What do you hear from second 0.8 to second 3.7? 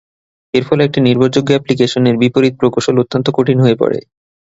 একটি নির্ভরযোগ্য অ্যাপ্লিকেশনের বিপরীত প্রকৌশল অত্যন্ত কঠিন